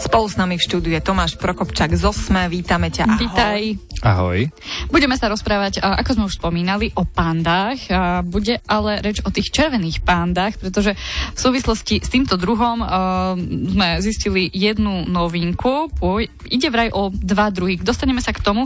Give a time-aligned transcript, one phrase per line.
[0.00, 2.48] Spolu s nami v štúdiu je Tomáš Prokopčák z Osme.
[2.48, 3.04] Vítame ťa.
[3.04, 3.20] Ahoj.
[3.20, 3.60] Vítaj.
[4.00, 4.38] Ahoj.
[4.88, 7.84] Budeme sa rozprávať, a, ako sme už spomínali, o pandách.
[8.24, 10.96] Bude ale reč o tých červených pandách, pretože
[11.36, 15.92] v súvislosti s týmto druhom uh, sme zistili jednu novinku.
[16.48, 17.76] Ide vraj o dva druhy.
[17.76, 18.64] Dostaneme sa k tomu.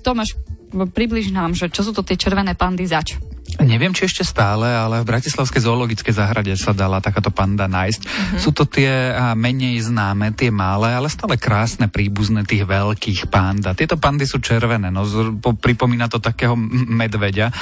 [0.00, 0.40] Tomáš,
[0.72, 3.20] približ nám, že čo sú to tie červené pandy zač?
[3.60, 8.00] Neviem, či ešte stále, ale v Bratislavskej zoologickej záhrade sa dala takáto panda nájsť.
[8.00, 8.38] Uh-huh.
[8.40, 13.76] Sú to tie menej známe, tie malé, ale stále krásne príbuzné tých veľkých panda.
[13.76, 15.04] Tieto pandy sú červené, no
[15.40, 17.52] pripomína to takého medveďa,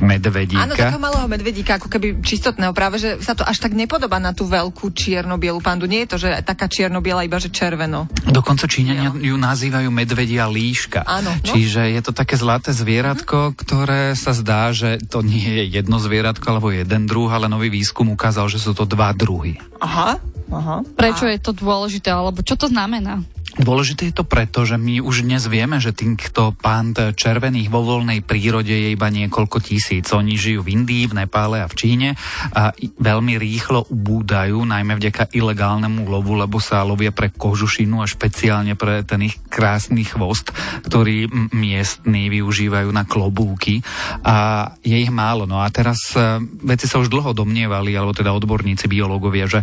[0.00, 0.64] medvedíka.
[0.64, 2.72] Áno, takého malého medvedíka, ako keby čistotného.
[2.72, 5.84] Práve, že sa to až tak nepodobá na tú veľkú čierno-bielu pandu.
[5.86, 8.08] Nie je to, že taká čierno-biela, iba že červeno.
[8.26, 11.04] Dokonca Číňania ju nazývajú medvedia líška.
[11.04, 11.30] Áno.
[11.30, 11.44] No?
[11.44, 13.56] Čiže je to také zlaté zvieratko, uh-huh.
[13.56, 18.10] ktoré sa zdá, že to nie je jedno zvieratko alebo jeden druh, ale nový výskum
[18.12, 19.60] ukázal, že sú to dva druhy.
[19.80, 20.16] Aha,
[20.50, 20.76] aha.
[20.96, 23.20] Prečo je to dôležité, alebo čo to znamená?
[23.60, 28.24] Dôležité je to preto, že my už dnes vieme, že týchto pand červených vo voľnej
[28.24, 30.08] prírode je iba niekoľko tisíc.
[30.16, 32.08] Oni žijú v Indii, v Nepále a v Číne
[32.56, 38.80] a veľmi rýchlo ubúdajú, najmä vďaka ilegálnemu lovu, lebo sa lovia pre kožušinu a špeciálne
[38.80, 40.56] pre ten ich krásny chvost,
[40.88, 43.84] ktorý miestní využívajú na klobúky
[44.24, 45.44] a je ich málo.
[45.44, 49.60] No a teraz e, veci sa už dlho domnievali, alebo teda odborníci, biológovia, že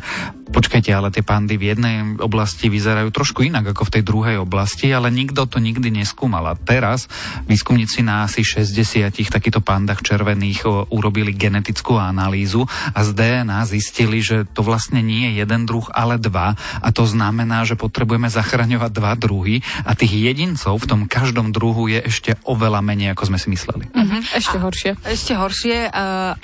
[0.53, 4.91] počkajte, ale tie pandy v jednej oblasti vyzerajú trošku inak ako v tej druhej oblasti,
[4.91, 6.43] ale nikto to nikdy neskúmal.
[6.51, 7.07] A teraz
[7.47, 14.43] výskumníci na asi 60 takýchto pandách červených urobili genetickú analýzu a z DNA zistili, že
[14.43, 16.59] to vlastne nie je jeden druh, ale dva.
[16.83, 21.87] A to znamená, že potrebujeme zachraňovať dva druhy a tých jedincov v tom každom druhu
[21.87, 23.87] je ešte oveľa menej, ako sme si mysleli.
[23.91, 24.91] Uh-huh, ešte horšie.
[24.99, 25.77] A, ešte horšie,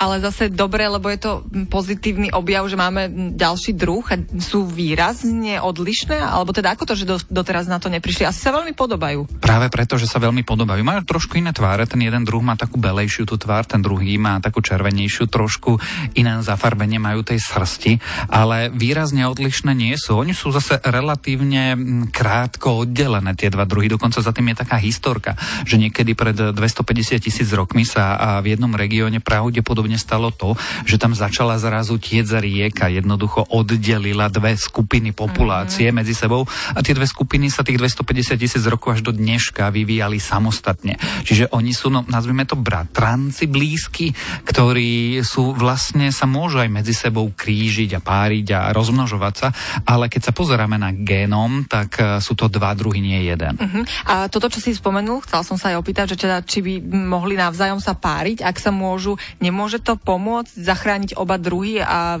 [0.00, 1.32] ale zase dobre, lebo je to
[1.68, 7.04] pozitívny objav, že máme ďalší druh a sú výrazne odlišné, alebo teda ako to, že
[7.04, 8.22] do, doteraz na to neprišli.
[8.22, 9.42] Asi sa veľmi podobajú.
[9.42, 10.86] Práve preto, že sa veľmi podobajú.
[10.86, 11.82] Majú trošku iné tváre.
[11.90, 15.82] Ten jeden druh má takú belejšiu tú tvár, ten druhý má takú červenejšiu, trošku
[16.14, 17.98] iné zafarbenie majú tej srsti,
[18.30, 20.14] ale výrazne odlišné nie sú.
[20.14, 21.74] Oni sú zase relatívne
[22.14, 23.90] krátko oddelené, tie dva druhy.
[23.90, 25.34] Dokonca za tým je taká historka,
[25.66, 31.16] že niekedy pred 250 tisíc rokmi sa v jednom regióne pravdepodobne stalo to, že tam
[31.16, 35.96] začala zrazu tiec rieka, jednoducho oddelila dve skupiny populácie mm-hmm.
[35.96, 40.18] medzi sebou a tie dve skupiny sa tých 250 tisíc rokov až do dneška vyvíjali
[40.18, 40.98] samostatne.
[41.22, 44.10] Čiže oni sú, no, nazvime to bratranci blízky,
[44.42, 49.48] ktorí sú vlastne, sa môžu aj medzi sebou krížiť a páriť a rozmnožovať sa,
[49.86, 53.54] ale keď sa pozeráme na génom, tak e, sú to dva druhy, nie jeden.
[53.62, 53.86] Uh-huh.
[54.10, 57.38] A toto, čo si spomenul, chcel som sa aj opýtať, že teda, či by mohli
[57.38, 62.18] navzájom sa páriť, ak sa môžu, nemôže to pomôcť zachrániť oba druhy a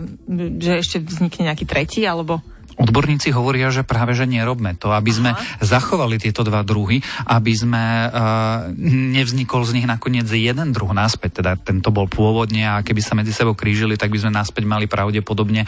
[0.62, 2.38] že ešte vznikne nejaký tretí, alebo...
[2.74, 5.40] Odborníci hovoria, že práve, že nerobme to, aby sme Aha.
[5.62, 8.70] zachovali tieto dva druhy, aby sme uh,
[9.14, 11.42] nevznikol z nich nakoniec jeden druh naspäť.
[11.42, 14.90] Teda tento bol pôvodne a keby sa medzi sebou krížili, tak by sme naspäť mali
[14.90, 15.66] pravdepodobne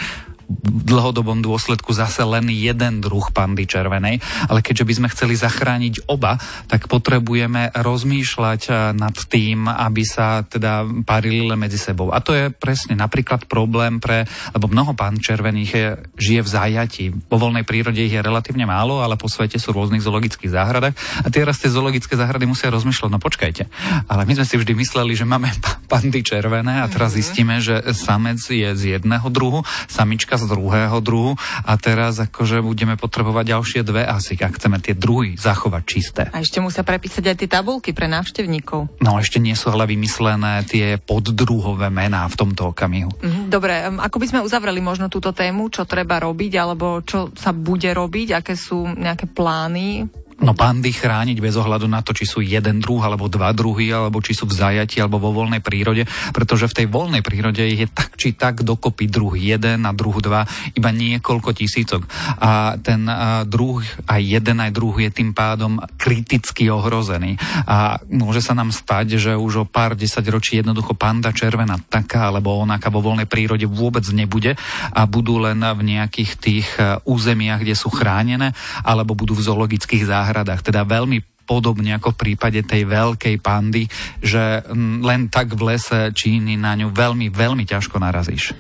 [0.87, 6.39] dlhodobom dôsledku zase len jeden druh pandy červenej, ale keďže by sme chceli zachrániť oba,
[6.71, 12.15] tak potrebujeme rozmýšľať eh, nad tým, aby sa teda párili len medzi sebou.
[12.15, 14.25] A to je presne napríklad problém pre,
[14.55, 17.05] lebo mnoho pán červených je, žije v zajati.
[17.11, 20.95] Po voľnej prírode ich je relatívne málo, ale po svete sú v rôznych zoologických záhradách
[21.27, 23.67] a teraz tie zoologické záhrady musia rozmýšľať, no počkajte,
[24.07, 25.51] ale my sme si vždy mysleli, že máme
[25.93, 27.17] pandy červené a teraz mhm.
[27.19, 32.95] zistíme, že samec je z jedného druhu, samička z druhého druhu a teraz akože budeme
[33.01, 36.23] potrebovať ďalšie dve asi, ak chceme tie druhy zachovať čisté.
[36.33, 39.01] A ešte musia prepísať aj tie tabulky pre návštevníkov.
[39.01, 43.11] No ešte nie sú ale vymyslené tie poddruhové mená v tomto okamihu.
[43.21, 47.51] Mhm, dobre, ako by sme uzavreli možno túto tému, čo treba robiť alebo čo sa
[47.57, 52.45] bude robiť, aké sú nejaké plány No pandy chrániť bez ohľadu na to, či sú
[52.45, 56.05] jeden druh alebo dva druhy, alebo či sú v zajati alebo vo voľnej prírode,
[56.37, 60.45] pretože v tej voľnej prírode je tak či tak dokopy druh jeden a druh dva,
[60.77, 62.05] iba niekoľko tisícok.
[62.37, 67.35] A ten uh, druh, aj jeden, aj druh je tým pádom kriticky ohrozený.
[67.67, 72.31] A môže sa nám stať, že už o pár desať ročí jednoducho panda červená taká
[72.31, 74.55] alebo onaká vo voľnej prírode vôbec nebude
[74.95, 76.69] a budú len v nejakých tých
[77.03, 78.55] územiach, kde sú chránené,
[78.87, 80.63] alebo budú v zoologických záhradách.
[80.63, 83.91] Teda veľmi podobne ako v prípade tej veľkej pandy,
[84.23, 84.63] že
[85.03, 88.55] len tak v lese Číny na ňu veľmi, veľmi ťažko narazíš.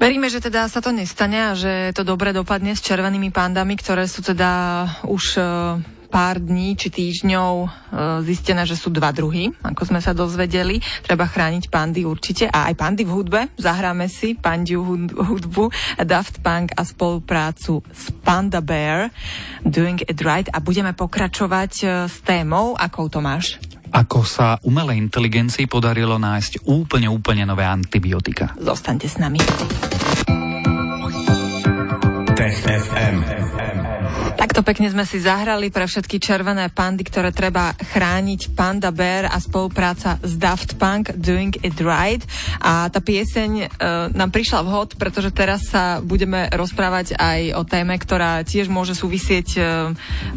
[0.00, 4.10] Veríme, že teda sa to nestane a že to dobre dopadne s červenými pandami, ktoré
[4.10, 4.50] sú teda
[5.06, 5.38] už
[6.12, 7.68] pár dní či týždňov e,
[8.28, 10.76] zistené, že sú dva druhy, ako sme sa dozvedeli.
[11.00, 13.40] Treba chrániť pandy určite a aj pandy v hudbe.
[13.56, 14.84] Zahráme si pandiu
[15.16, 15.72] hudbu
[16.04, 19.08] Daft Punk a spoluprácu s Panda Bear
[19.64, 23.56] Doing It Right a budeme pokračovať e, s témou, akou to máš?
[23.92, 28.52] Ako sa umelej inteligencii podarilo nájsť úplne, úplne nové antibiotika.
[28.60, 29.40] Zostaňte s nami.
[32.32, 33.61] Tech FM.
[34.62, 39.42] Takto pekne sme si zahrali pre všetky červené pandy, ktoré treba chrániť Panda Bear a
[39.42, 42.22] spolupráca s Daft Punk Doing It Right.
[42.62, 43.66] A tá pieseň e,
[44.14, 49.48] nám prišla vhod, pretože teraz sa budeme rozprávať aj o téme, ktorá tiež môže súvisieť
[49.58, 49.60] e,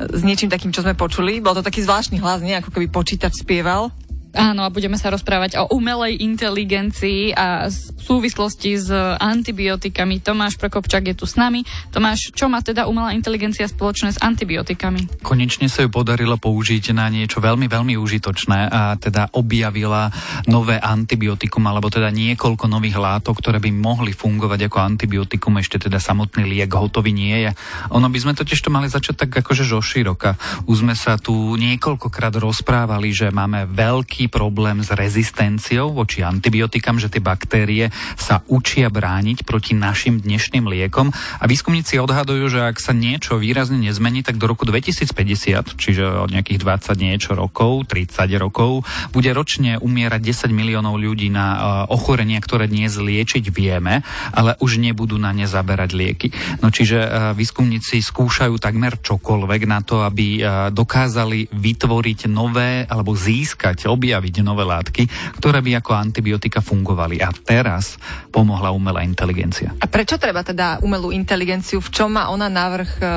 [0.01, 1.37] s niečím takým, čo sme počuli.
[1.37, 2.57] Bol to taký zvláštny hlas, nie?
[2.57, 3.93] Ako keby počítač spieval.
[4.35, 10.19] Áno, a budeme sa rozprávať o umelej inteligencii a v súvislosti s antibiotikami.
[10.19, 11.63] Tomáš Prokopčak je tu s nami.
[11.95, 15.23] Tomáš, čo má teda umelá inteligencia spoločné s antibiotikami?
[15.23, 20.11] Konečne sa ju podarilo použiť na niečo veľmi, veľmi užitočné a teda objavila
[20.51, 25.97] nové antibiotikum, alebo teda niekoľko nových látok, ktoré by mohli fungovať ako antibiotikum, ešte teda
[25.97, 27.51] samotný liek hotový nie je.
[27.95, 30.35] Ono by sme totiž to mali začať tak akože zo široka.
[30.67, 37.11] Už sme sa tu niekoľkokrát rozprávali, že máme veľký problém s rezistenciou voči antibiotikám, že
[37.11, 37.89] tie baktérie
[38.19, 43.79] sa učia brániť proti našim dnešným liekom a výskumníci odhadujú, že ak sa niečo výrazne
[43.79, 49.77] nezmení, tak do roku 2050, čiže od nejakých 20 niečo rokov, 30 rokov, bude ročne
[49.77, 51.57] umierať 10 miliónov ľudí na e,
[51.91, 54.01] ochorenia, ktoré dnes liečiť vieme,
[54.33, 56.27] ale už nebudú na ne zaberať lieky.
[56.63, 63.13] No čiže e, výskumníci skúšajú takmer čokoľvek na to, aby e, dokázali vytvoriť nové alebo
[63.13, 65.03] získať, objaviť objaviť nové látky,
[65.43, 67.19] ktoré by ako antibiotika fungovali.
[67.19, 67.99] A teraz
[68.31, 69.75] pomohla umelá inteligencia.
[69.75, 71.83] A prečo treba teda umelú inteligenciu?
[71.83, 72.91] V čom má ona návrh?
[72.95, 73.07] E,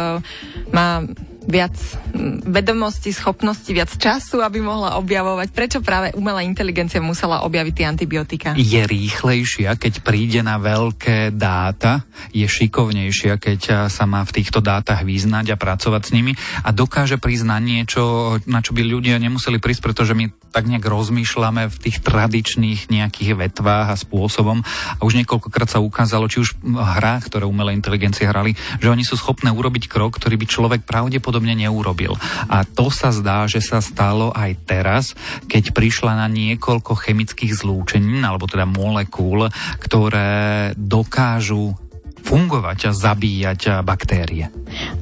[0.75, 1.07] má
[1.49, 1.75] viac
[2.13, 5.49] mm, vedomostí, schopností, viac času, aby mohla objavovať.
[5.51, 8.49] Prečo práve umelá inteligencia musela objaviť tie antibiotika?
[8.55, 12.05] Je rýchlejšia, keď príde na veľké dáta,
[12.37, 17.17] je šikovnejšia, keď sa má v týchto dátach vyznať a pracovať s nimi a dokáže
[17.17, 21.77] prísť na niečo, na čo by ľudia nemuseli prísť, pretože my tak nejak rozmýšľame v
[21.81, 24.65] tých tradičných nejakých vetvách a spôsobom.
[24.99, 29.07] A už niekoľkokrát sa ukázalo, či už v hrách, ktoré umelé inteligencie hrali, že oni
[29.07, 32.13] sú schopné urobiť krok, ktorý by človek pravdepodobne pravdepodobne neurobil.
[32.51, 35.05] A to sa zdá, že sa stalo aj teraz,
[35.47, 39.47] keď prišla na niekoľko chemických zlúčenín, alebo teda molekúl,
[39.79, 41.79] ktoré dokážu
[42.19, 44.51] fungovať a zabíjať baktérie.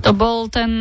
[0.04, 0.78] To bol ten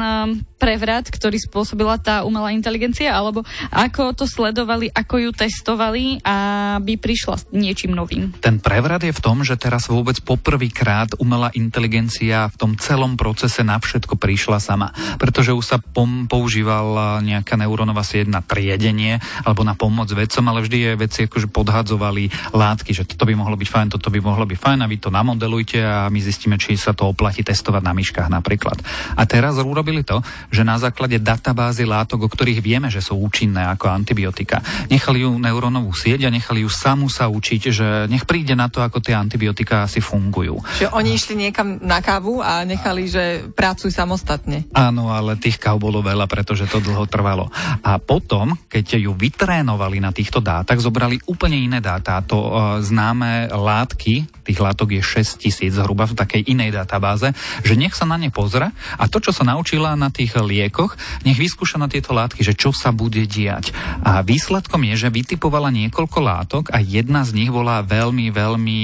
[0.56, 7.36] prevrat, ktorý spôsobila tá umelá inteligencia, alebo ako to sledovali, ako ju testovali, aby prišla
[7.36, 8.32] s niečím novým?
[8.40, 13.62] Ten prevrat je v tom, že teraz vôbec poprvýkrát umelá inteligencia v tom celom procese
[13.68, 14.96] na všetko prišla sama.
[15.20, 20.64] Pretože už sa pom- používala nejaká neurónová sieť na triedenie alebo na pomoc vedcom, ale
[20.64, 24.48] vždy je veci akože podhadzovali látky, že toto by mohlo byť fajn, toto by mohlo
[24.48, 27.94] byť fajn a vy to namodelujte a my zistíme, či sa to oplatí testovať na
[27.94, 28.80] myškách napríklad.
[29.20, 30.24] A teraz urobili to,
[30.56, 35.36] že na základe databázy látok, o ktorých vieme, že sú účinné ako antibiotika, nechali ju
[35.36, 39.12] neurónovú sieť a nechali ju samú sa učiť, že nech príde na to, ako tie
[39.12, 40.64] antibiotika asi fungujú.
[40.80, 44.64] Že oni išli niekam na kávu a nechali, že pracujú samostatne.
[44.72, 47.52] Áno, ale tých káv bolo veľa, pretože to dlho trvalo.
[47.84, 52.24] A potom, keď ju vytrénovali na týchto dátach, zobrali úplne iné dáta.
[52.30, 57.34] To uh, známe látky, tých látok je 6 tisíc zhruba v takej inej databáze,
[57.66, 58.70] že nech sa na ne pozrie
[59.02, 62.74] a to, čo sa naučila na tých liekoch, nech vyskúša na tieto látky, že čo
[62.74, 63.72] sa bude diať.
[64.04, 68.80] A výsledkom je, že vytipovala niekoľko látok a jedna z nich bola veľmi, veľmi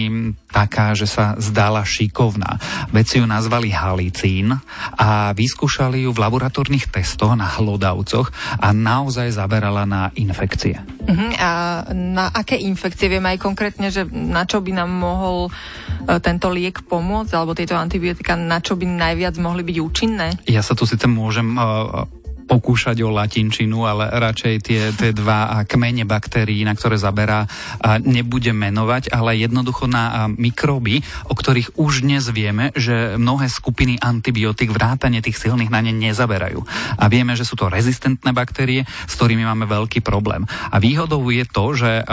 [0.52, 2.60] taká, že sa zdala šikovná.
[2.92, 4.52] Veci ju nazvali halicín
[5.00, 8.30] a vyskúšali ju v laboratórnych testoch na hlodavcoch
[8.60, 10.78] a naozaj zaberala na infekcie.
[11.08, 11.32] Uh-huh.
[11.40, 11.50] A
[11.96, 13.08] na aké infekcie?
[13.08, 15.52] Vieme aj konkrétne, že na čo by nám mohol e,
[16.20, 20.28] tento liek pomôcť, alebo tieto antibiotika, na čo by najviac mohli byť účinné?
[20.46, 22.06] Ja sa tu síce môžem uh,
[22.52, 27.48] pokúšať o latinčinu, ale radšej tie, tie dva kmene baktérií, na ktoré zaberá,
[28.04, 31.00] nebudem menovať, ale jednoducho na mikróby,
[31.32, 36.60] o ktorých už dnes vieme, že mnohé skupiny antibiotík vrátane tých silných na ne nezaberajú.
[37.00, 40.44] A vieme, že sú to rezistentné baktérie, s ktorými máme veľký problém.
[40.76, 42.04] A výhodou je to, že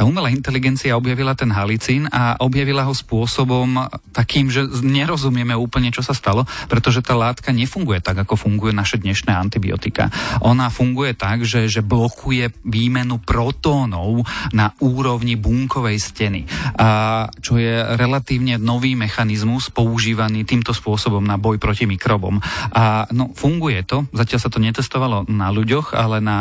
[0.00, 3.84] tá umelá inteligencia objavila ten halicín a objavila ho spôsobom
[4.16, 8.96] takým, že nerozumieme úplne, čo sa stalo, pretože tá látka nefunguje tak, ako fungujú naše
[8.96, 10.08] dnešné antibiotika.
[10.40, 14.24] Ona funguje tak, že, že blokuje výmenu protónov
[14.56, 16.48] na úrovni bunkovej steny,
[16.80, 22.40] a čo je relatívne nový mechanizmus používaný týmto spôsobom na boj proti mikrobom.
[22.72, 26.38] A no, funguje to, zatiaľ sa to netestovalo na ľuďoch, ale na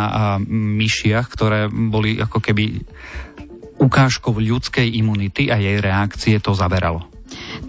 [0.48, 2.88] myšiach, ktoré boli ako keby
[3.80, 7.19] ukážkou ľudskej imunity a jej reakcie to zaberalo.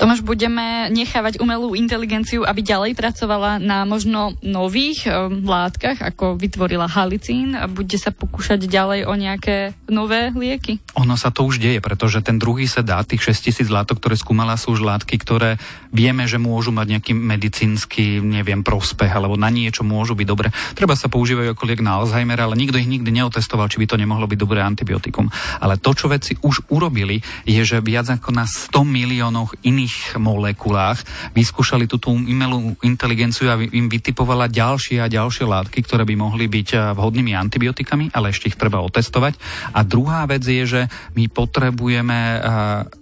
[0.00, 6.88] Tomáš, budeme nechávať umelú inteligenciu, aby ďalej pracovala na možno nových e, látkach, ako vytvorila
[6.88, 10.80] halicín a bude sa pokúšať ďalej o nejaké nové lieky?
[10.96, 14.72] Ono sa to už deje, pretože ten druhý dá, tých 6000 látok, ktoré skúmala, sú
[14.72, 15.60] už látky, ktoré
[15.92, 20.48] vieme, že môžu mať nejaký medicínsky, neviem, prospech, alebo na niečo môžu byť dobre.
[20.72, 24.00] Treba sa používajú ako liek na Alzheimer, ale nikto ich nikdy neotestoval, či by to
[24.00, 25.28] nemohlo byť dobré antibiotikum.
[25.60, 30.22] Ale to, čo vedci už urobili, je, že viac ako na 100 miliónoch iných iných
[30.22, 31.02] molekulách
[31.34, 36.68] vyskúšali túto umelú inteligenciu a im vytipovala ďalšie a ďalšie látky, ktoré by mohli byť
[36.70, 39.34] eh, vhodnými antibiotikami, ale ešte ich treba otestovať.
[39.74, 40.80] A druhá vec je, že
[41.18, 42.38] my potrebujeme eh,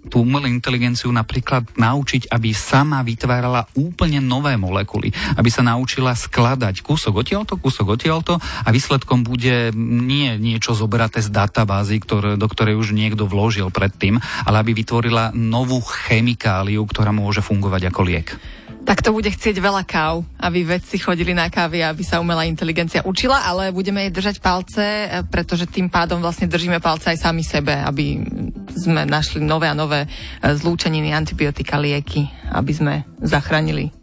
[0.09, 6.81] tú umelú inteligenciu napríklad naučiť, aby sama vytvárala úplne nové molekuly, aby sa naučila skladať
[6.81, 12.81] kúsok odtiaľto, kúsok odtiaľto a výsledkom bude nie niečo zobraté z databázy, ktoré, do ktorej
[12.81, 14.17] už niekto vložil predtým,
[14.49, 18.29] ale aby vytvorila novú chemikáliu, baktériu, ktorá môže fungovať ako liek.
[18.87, 23.03] Tak to bude chcieť veľa káv, aby vedci chodili na kávy, aby sa umelá inteligencia
[23.05, 24.85] učila, ale budeme jej držať palce,
[25.29, 28.23] pretože tým pádom vlastne držíme palce aj sami sebe, aby
[28.73, 30.07] sme našli nové a nové
[30.41, 33.98] zlúčeniny, antibiotika, lieky, aby sme zachránili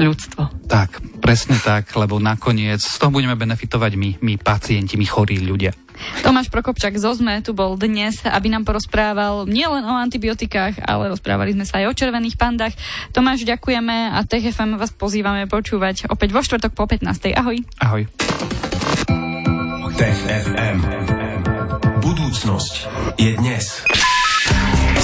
[0.00, 0.68] ľudstvo.
[0.70, 5.76] Tak, presne tak, lebo nakoniec z toho budeme benefitovať my, my pacienti, my chorí ľudia.
[6.24, 11.52] Tomáš Prokopčak z OZME tu bol dnes, aby nám porozprával nielen o antibiotikách, ale rozprávali
[11.52, 12.72] sme sa aj o červených pandách.
[13.12, 17.36] Tomáš, ďakujeme a TFM vás pozývame počúvať opäť vo štvrtok po 15.
[17.36, 17.56] Ahoj.
[17.84, 18.02] Ahoj.
[20.00, 20.78] Tech FM.
[22.00, 22.74] Budúcnosť
[23.20, 23.84] je dnes.